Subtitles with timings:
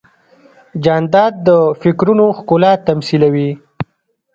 [0.83, 1.49] جانداد د
[1.81, 3.49] فکرونو ښکلا تمثیلوي.